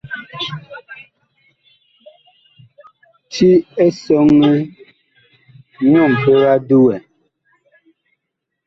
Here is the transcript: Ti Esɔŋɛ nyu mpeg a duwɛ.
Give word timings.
Ti 3.33 3.49
Esɔŋɛ 3.85 4.51
nyu 5.89 6.03
mpeg 6.13 6.41
a 6.51 6.53
duwɛ. 6.67 6.95